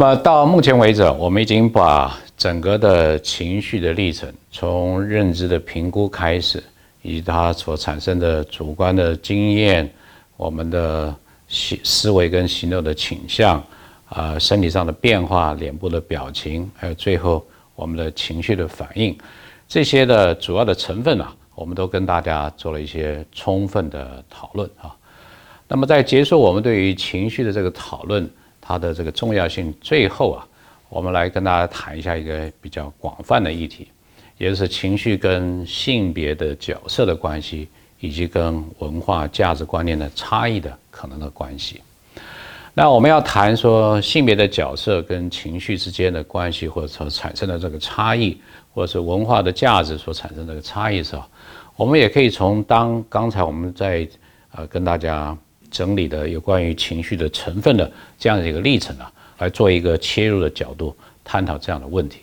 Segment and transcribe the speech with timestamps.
[0.00, 6.64] 那么到目前为止，我们已经把整个的情绪的历程，从认知的评估开始，
[7.02, 9.86] 以及它所产生的主观的经验，
[10.38, 11.14] 我们的
[11.50, 13.62] 思思维跟行动的倾向，
[14.08, 17.44] 啊，身体上的变化，脸部的表情，还有最后
[17.76, 19.14] 我们的情绪的反应，
[19.68, 24.96] 这些的主要的成分啊，我们都跟大家做了一些充分的讨论啊。
[25.68, 28.26] 那么在结束我们对于情绪的这个讨论。
[28.70, 30.46] 它的这个重要性，最后啊，
[30.88, 33.88] 我们来跟大家谈一下一个比较广泛的议题，
[34.38, 37.66] 也就是情绪跟性别的角色的关系，
[37.98, 41.80] 以及跟文化价值观念的差异的可能的关系。
[42.72, 48.40] 那我们要谈说性别的角色跟情绪之间的关系，或者说产生的这个差异，
[48.72, 51.24] 或者是文化的价值所产生这个差异的时候，
[51.74, 54.08] 我们也可以从当刚才我们在
[54.52, 55.36] 呃跟大家。
[55.70, 62.20] 整理的有关于情绪的成分的这样的一个历程啊，来做一个切入的角度探讨这样的问题。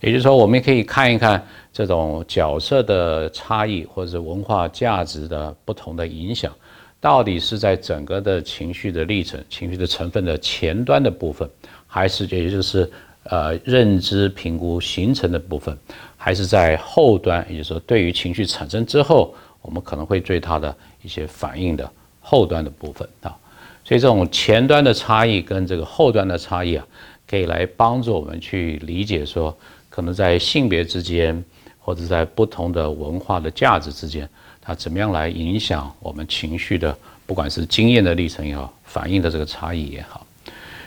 [0.00, 6.52] 也就是说，我们可以看一看这种角色的差异，或者是文化价值的不同的影响，
[7.00, 11.48] 到底是在整个的情绪的历程、情绪的成分的前端的部分，
[11.86, 12.90] 还是也就是
[13.24, 15.74] 呃认知评估形成的部分，
[16.18, 21.90] 还是在后端，也就是说对于情绪产生之后，我们可能会对它的一些反应的。
[22.26, 23.36] 后端的部分啊，
[23.84, 26.84] 所以这种前端的差异跟这个后端的差异啊，
[27.28, 29.54] 可以来帮助我们去理解说，
[29.90, 31.44] 可能在性别之间，
[31.78, 34.26] 或者在不同的文化的价值之间，
[34.62, 40.26] 它怎么样来影响我们情绪的，不管是经验的历程也好，反应的这个差异也好。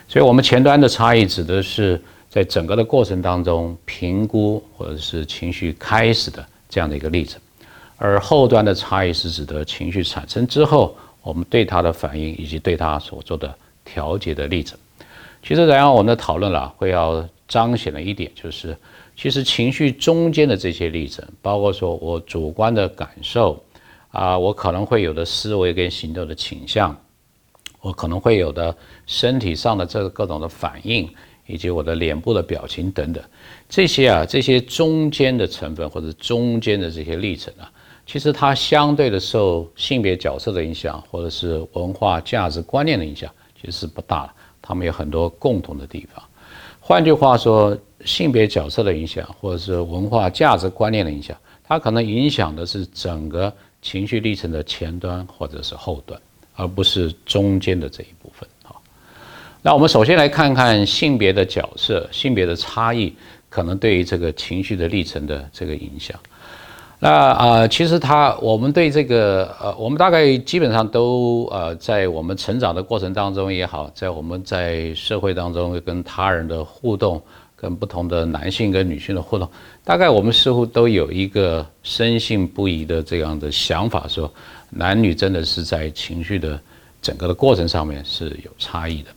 [0.07, 2.01] 所以，我们前端的差异指的是
[2.31, 7.39] 在整个的过程当中评估或者是情绪开始的这样的一个历程，
[7.95, 10.97] 而后端的差异是指的情绪产生之后。
[11.28, 14.80] 我们对他的反应，以及对他所做的调节的例子，
[15.44, 18.78] 其实，然后我们的讨论了，会要彰显的一点就是，
[19.13, 23.62] 其实情绪中间的这些例子，包括说我主观的感受，
[24.12, 26.96] 啊，我可能会有的思维跟行动的倾向，
[27.81, 28.74] 我可能会有的
[29.06, 31.13] 身体上的这个各种的反应，
[31.46, 33.22] 以及我的脸部的表情等等，
[33.68, 37.69] 这些啊，这些中间的成分或者中间的这些历程啊。
[38.07, 43.29] 其实它相对的受性别角色的影响，或者是文化价值观念的影响，
[43.59, 44.34] 其实是不大的。
[44.62, 46.23] 他们有很多共同的地方。
[46.79, 51.35] 换句话说，性别角色的影响，或者是文化价值观念的影响，
[51.66, 56.19] 它可能影响的是整个情绪历程的前端或者是后端，
[56.56, 58.47] 而不是中间的这一部分。
[58.63, 58.81] 好，
[59.62, 63.13] 那我们首先来看看性别的角色、性别的差异
[63.50, 66.18] 可能对于这个情绪的历程的这个影响。
[67.00, 77.22] 那啊，其实他，我们对这个，呃，我们大概基本上都，呃，在我们成长的过程当中也好，在我们在社会当中跟他人的互动，
[77.56, 79.47] 跟不同的男性跟女性的互动，
[79.84, 84.31] 大概我们似乎都有一个深信不疑的这样的想法，说
[84.72, 86.59] 男女真的是在情绪的
[87.00, 89.09] 整个的过程上面是有差异的。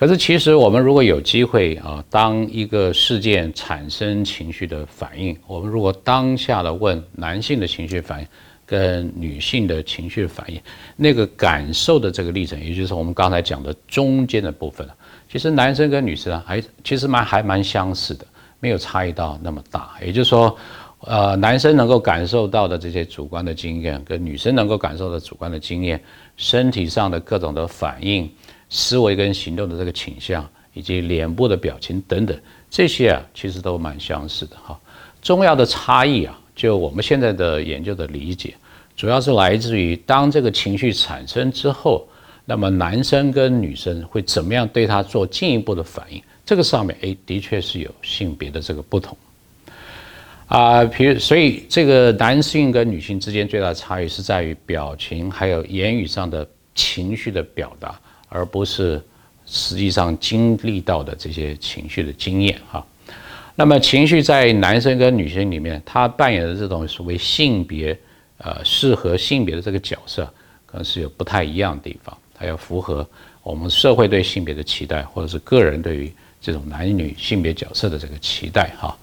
[0.00, 8.26] 可是，其实我们如果有机会啊，当一个事件产生情绪的反应，我们如果当下的问男性的情绪反应
[8.64, 10.58] 跟女性的情绪反应，
[10.96, 14.88] 那个感受的这个历程，也就是我们刚才讲的中间的部分
[15.30, 18.26] 其实男生跟女生还其实蛮还蛮相似的，
[18.58, 19.90] 没有差异到那么大。
[20.00, 20.56] 也就是说，
[21.00, 26.02] 呃，男生能够感受到的这些主观的经验，跟女生能够感受的主观的经验，
[26.38, 28.26] 身体上的各种的反应。
[28.70, 34.78] 思维跟行动的这个倾向，以及脸部的表情等等，这些啊，其实都蛮相似的哈。
[35.20, 38.54] 重要的差异啊，就我们现在的研究的理解，
[38.96, 42.08] 主要是来自于当这个情绪产生之后，
[42.44, 46.22] 那么男生跟女生会怎么样对他做进一步的反应？
[46.46, 49.16] 这个上面诶，的确是有性别的这个不同
[50.46, 50.84] 啊。
[50.84, 58.00] 比如，所以这个男性跟女性之间最大的差异是在于表情还有言语上的情绪的表达。
[58.30, 59.02] 而不是
[59.44, 62.86] 实际上经历到的这些情绪的经验哈，
[63.56, 67.98] 那么情绪在男生跟女生里面，他扮演的这种所谓性别，
[68.38, 70.24] 呃，适合性别的这个角色，
[70.64, 73.06] 可能是有不太一样的地方，它要符合
[73.42, 78.96] 我们社会对性别的期待，或者是个人对于这种男女性别角色的这个期待哈，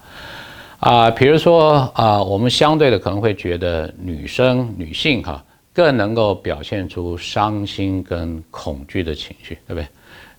[0.80, 5.44] 啊，比如说啊，我们相对的可能会觉得女生女性哈。
[5.78, 9.86] 更能够表现出伤心跟恐惧的情绪，对不对？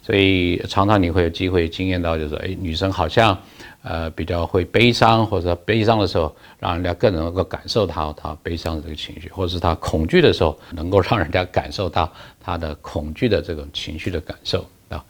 [0.01, 3.37] 所以常常你会有机会经验到，就是哎，女生好像
[3.81, 15.01] 呃比较会悲伤，或者悲伤的时候，让人家更能够感受到她悲伤的这个情绪，或者是她恐惧的时候，能够让人家感受到她的恐惧的这种情绪的感受啊。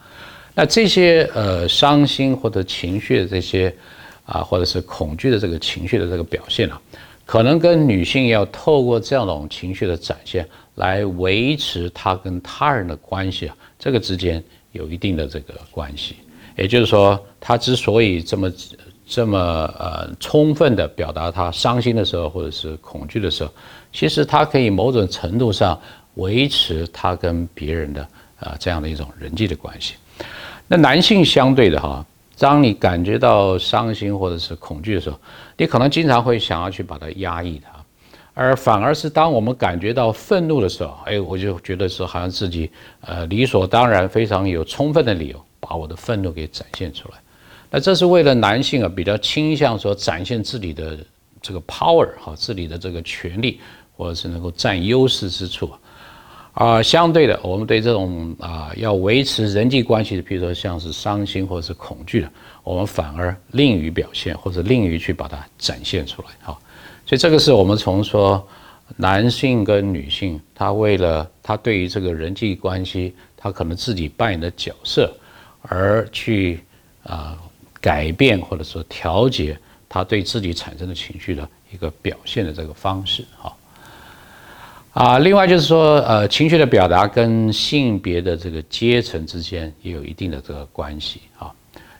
[0.53, 3.75] 那这些呃伤心或者情绪的这些
[4.25, 6.79] 啊，或者是恐惧的这个情绪的这个表现啊，
[7.29, 10.43] 可能跟女性要透过这样种情绪的展现
[10.73, 16.15] 来维持她跟他人的关系啊，这个之间有一定的这个关系。
[16.57, 18.51] 也就是说，她之所以这么
[19.05, 19.37] 这么
[19.77, 23.51] 呃充分的表达她伤心的时候或者是恐惧的时候，
[23.93, 25.79] 其实她可以某种程度上
[26.15, 28.01] 维持她跟别人的
[28.39, 29.93] 啊这样的一种人际的关系。
[30.67, 32.03] 那男性相对的哈。
[32.39, 35.19] 当你感觉到伤心或者是恐惧的时候，
[35.57, 37.69] 你可能经常会想要去把它压抑它，
[38.33, 42.71] 而反而是当我们感觉到愤怒的时候，哎，我就觉得说好像自己
[43.01, 47.15] 呃理所当然、非常有充分的理由把我的愤怒给展现出来。
[47.69, 50.97] 那这是为了男性啊比较倾向说展现自己的
[51.41, 53.59] 这个 power 哈，自己的这个权利
[53.97, 55.65] 或者是能够占优势之处。
[55.67, 55.79] 啊，
[56.53, 62.29] 啊相对的，我们对这种啊要维持人际关系的，比如说像是伤心或者是恐惧的，
[62.63, 66.27] 我们反而吝于表现，或者吝于去把它展现出来。
[66.41, 66.59] 哈，
[67.05, 68.45] 所以这个是我们从说
[68.97, 75.15] 男性跟女性，他为了他对于这个人际关系，他可能自己扮演的角色，
[75.61, 76.59] 而去
[77.03, 77.37] 啊
[77.79, 79.57] 改变或者说调节
[79.87, 83.23] 他对自己产生的情绪的一个表现的这个方式。
[83.37, 83.55] 哈。
[84.99, 91.49] 啊，另外就是说，呃，情绪的表达跟性别的这个阶层之间也有一定的这个关系啊，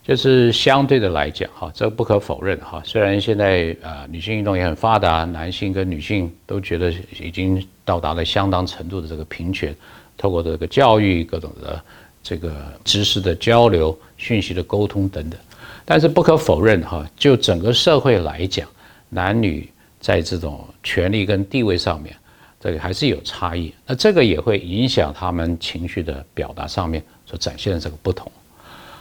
[0.04, 2.84] 就是相对的来讲，哈，这不可否认哈。
[2.84, 9.74] 虽然现在啊，女性运动也很发达，男性跟女性都觉得已经到达了相当程度的这个平权，
[10.18, 11.82] 透过这个教育、各种的
[12.22, 12.54] 这个
[12.84, 15.40] 知识的交流、讯息的沟通等等，
[15.86, 18.68] 但是不可否认哈，就整个社会来讲，
[19.08, 19.70] 男女
[20.02, 22.14] 在这种权利跟地位上面。
[22.60, 28.30] 这个还是有差异，那这个也会影响他们情绪的表达上面所展现的这个不同，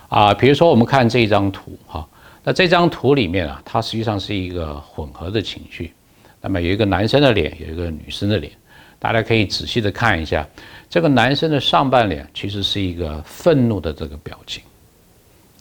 [0.09, 2.07] 啊，比如说我们看这一张图哈，
[2.45, 5.93] 那这张图里面啊，它实际上是一个混合的情绪，
[6.41, 8.53] 那么有一个男生的脸，有一个女生的脸，
[9.01, 10.47] 大家可以仔细的看一下，
[10.89, 14.63] 这个男生的上半脸其实是一个愤怒的这个表情，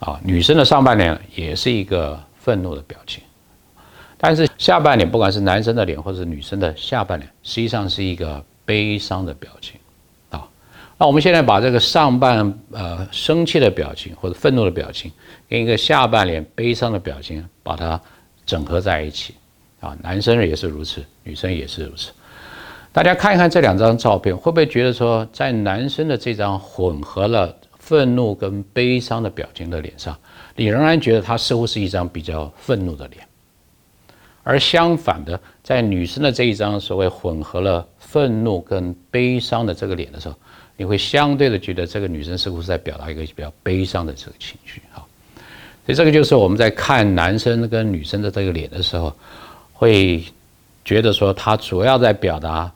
[0.02, 3.24] 啊，女生的上半脸也是一个愤怒的表情。
[4.18, 9.80] 但是下半脸，不管是男生的脸或者是女生的下半脸，实际上是一个悲伤的表情，
[10.32, 10.48] 啊，
[10.98, 15.12] 那我们现在把这个上半呃生气的表情或者愤怒的表情，
[15.48, 18.02] 跟一个下半脸悲伤的表情，把它
[18.46, 19.36] 整合在一起，
[19.80, 22.12] 啊，男生也是如此，女生也是如此。
[22.92, 30.18] 大家看一看这两张照片，会不会觉得说，在男生的这张混合了愤怒跟悲伤的表情的脸上，
[30.56, 33.24] 你仍然觉得他似乎是一张比较愤怒的脸？
[34.48, 40.36] 而相反的，在女生的这一张所谓混合了愤怒跟悲伤的这个脸的时候，
[40.78, 45.06] 你会相对的觉得这个女生似乎是在表达一个比较悲伤的这个情绪哈。
[45.86, 49.14] 所以这个就是我们在看男生跟女生的这个脸的时候，
[49.74, 50.24] 会
[50.86, 52.72] 觉得说他主要在表达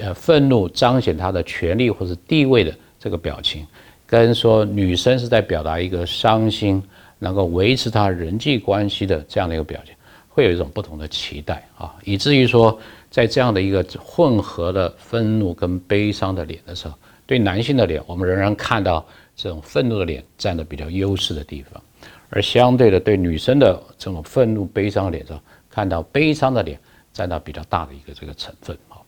[0.00, 3.66] 呃愤怒，彰显他的权利或者地位的这个表情，
[4.06, 6.82] 跟说女生是在表达一个伤心，
[7.18, 9.94] 能够维持他人际关系的这样的一个表情。
[10.38, 12.78] 会有一种不同的期待啊，以至于说，
[13.10, 16.94] 在这样的一个混合的愤怒跟悲伤的脸的时候，
[17.26, 19.04] 对男性的脸，我们仍然看到
[19.34, 21.82] 这种愤怒的脸占的比较优势的地方，
[22.30, 26.78] 而相对的，对女生的这种愤怒悲伤的脸上，看到悲伤的脸
[27.12, 29.02] 占到比较大的一个这个成分啊。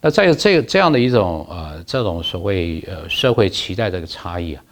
[0.00, 4.64] 那在这这样的一种呃这种所谓呃社会期待这个差异啊。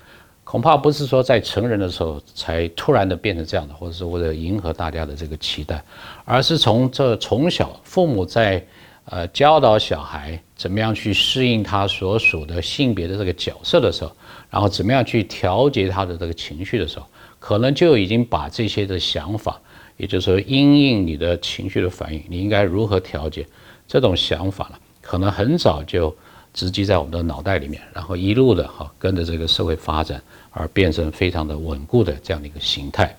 [0.51, 5.85] 恐怕不是说在成人的时候才突然的变成这样的，或者是为了迎合大家的这个期待，
[6.25, 8.67] 而是从这从小父母在
[9.05, 14.11] 呃教导小孩怎么样去适应他所属的性别的这个角色的时候，
[14.49, 17.05] 然后怎么样去调节他的这个情绪的时候，
[17.39, 19.61] 可能就已经把这些的想法，
[19.99, 23.47] 也就是说因应你的情绪的反应，你应该如何调节？
[23.87, 26.17] 这种想法了，可能很早就
[26.59, 30.21] 直击在我们的脑袋里面，然后一路的哈跟着这个社会发展。
[30.51, 33.15] 而变成非常的稳固的这样的一个形态，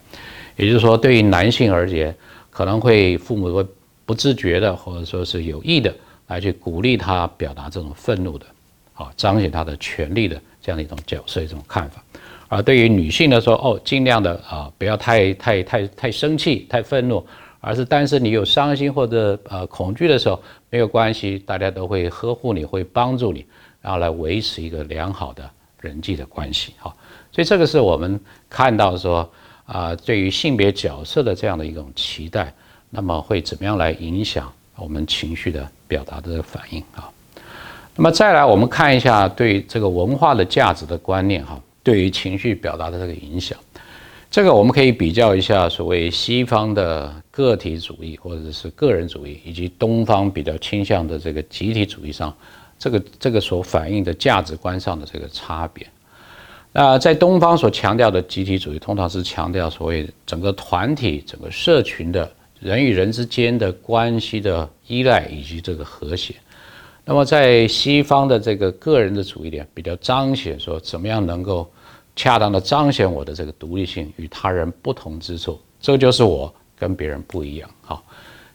[0.57, 2.13] 也就是说，对于男性而言，
[2.49, 3.65] 可能会父母会
[4.05, 5.93] 不自觉的，或者说是有意的
[6.27, 8.45] 来去鼓励他表达这种愤怒的，
[8.93, 12.03] 啊，彰显他的权利的这样的一种角色一种看法。
[12.49, 17.25] 而对于女性来，说哦，尽量的啊，不要太太太太生气、太愤怒，
[17.61, 23.45] 而是但是你有伤心或者呃恐惧的时候，没有关系，大家都会呵护你，会帮助你，
[23.81, 25.49] 然后来维持一个良好的
[25.81, 26.95] 人际的关系，哈。
[27.31, 29.29] 所以这个是我们看到说
[29.65, 32.53] 啊，对于性别角色的这样的一种期待，
[32.89, 37.09] 那么会怎么样来影响我们情绪的表达的反应啊？
[37.95, 43.57] 那么再来，我们看一下对这个文化的价值的观念哈，对于情绪表达的这个影响。
[44.31, 52.31] 这个我们可以比较一下所谓西方的个体主义或者是个人主义，以及东方比较倾向的这个集体主义上，
[52.77, 55.83] 这个这个所反映的价值观上的这个差别。
[56.71, 66.35] 那在东方所强调的集体主义，通常是强调所谓整个团体、整个社群的人与人之间的关系的依赖以及这个和谐。
[67.03, 71.67] 那么在西方的这个个人的主义点，比较彰显说怎么样能够。
[72.19, 77.69] 恰当的彰显我的这个独立性与他人不同之处，这就是我跟别人不一样。
[77.79, 78.03] 好，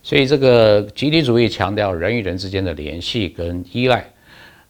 [0.03, 4.05] 所以这个集体主义强调人与人之间的联系跟依赖，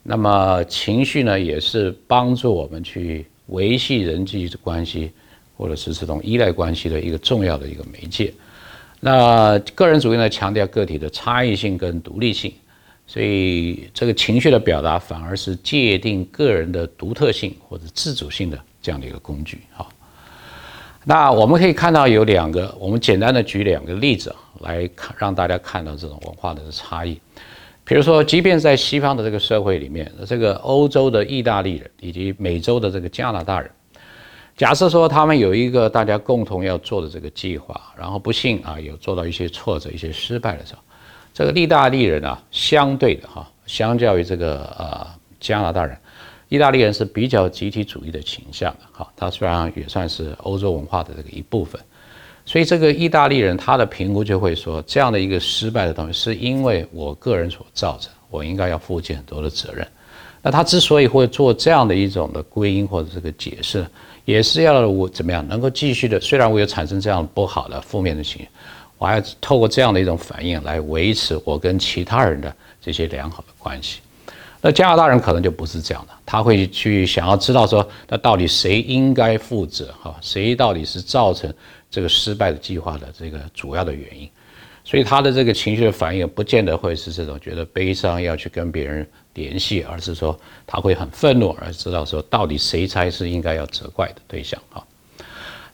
[0.04, 5.10] 那么情绪呢，也是帮助我们去维系人际关系
[5.56, 8.32] 或者是这种依赖关系的一个重要的一个媒介。
[9.00, 12.54] 那个人主义呢，强调个体的差异性跟独立性。
[13.08, 19.62] 所以，这个情绪的表达反而是界定个人的独特性或者自主性的这样的一个工具。
[19.72, 19.88] 哈，
[21.04, 27.18] 那我们可以看到有两个，我们简单的举两个例子来看，让大家看到这种文化的差异。
[27.82, 33.70] 比如说，即便在西方的这个社会里面，这个欧洲的意大利人以及美洲的这个加拿大人，
[34.54, 40.80] 假设说他们有一个大家共同要做的这个计划，然后不幸啊有做到一些挫折、一些失败的时候。
[41.34, 45.06] 这个意大利人啊，相对的哈，相较于这个呃
[45.40, 45.98] 加拿大人，
[46.48, 49.10] 意大利人是比较集体主义的倾向的哈。
[49.16, 51.80] 他虽然也算是欧洲文化的这个一部分，
[52.44, 59.86] 所以这个意大利人他的评估就会说，这样的一个失败的东西是因为我个人所造成，我应该要负起很多的责任。
[60.42, 63.86] 那他之所以会做这样的一种的归因或者这个解释，
[64.26, 68.48] 也是要我怎么样能够继续的，虽然我有产生这样不好的负面的情绪。
[68.96, 74.00] 我还要透过这样的一种反应来维持我跟其他人的这些良好的关系。
[74.66, 79.94] 那加拿大人可能就不是这样的，他会去想要知道说，那到底谁应该负责？
[80.00, 81.52] 哈，谁到底是造成
[81.90, 84.26] 这个失败的计划的这个主要的原因？
[84.82, 90.34] 所以他的这个情绪的反应不见得会是这种觉得悲伤要去跟别人联系，而是说
[90.66, 94.58] 他会很愤怒，而知道说到底谁才是应该要责怪的对象？
[94.70, 94.82] 哈。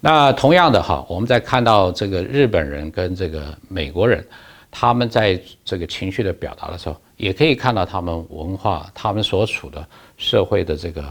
[0.01, 4.27] 那同样的哈，我们在看到这个日本人跟这个美国人，
[4.71, 9.87] 他们在这个情绪的表达的时候，也可以看到他们文化、他们所处的
[10.17, 11.05] 社会的这个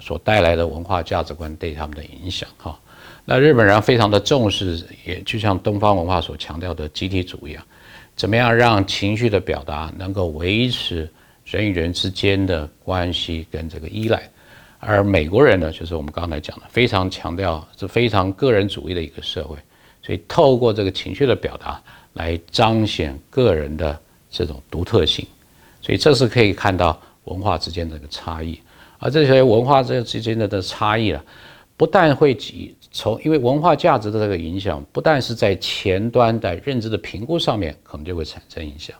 [0.00, 2.78] 所带来的文化价值观对他们的影响哈。
[3.24, 7.64] 那日本人非常的重视，也就像东方文化所强调的集体主义啊，
[8.16, 11.10] 怎么样让情绪的表达能够维持
[11.44, 14.22] 人与人之间的关系跟这个依赖。
[14.80, 19.56] 而美国人呢，就是我们刚才讲的，非常强调是非常个人主义的一个社会，
[20.02, 21.82] 所以透过这个情绪的表达
[22.18, 23.98] 来彰显个人的
[24.28, 25.24] 这种独特性，
[25.80, 28.60] 所以这是可以看到文化之间的个差异。
[28.98, 31.24] 而这些文化这之间的的差异啊，
[31.76, 32.36] 不但会
[32.90, 38.96] 从因为文化价值的这个影响，不但是在前端的认知的评估上面可能就会产生影响，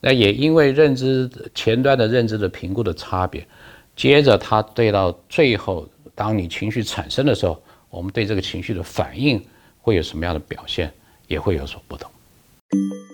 [0.00, 3.46] 那也因为认知前端的认知的评估的差别。
[3.94, 9.40] 接着，他对到最后，当你情绪产生的时候，我们对这个情绪的反应
[9.80, 10.92] 会有什么样的表现，
[11.28, 12.10] 也会有所不同。
[12.72, 13.09] Thank you.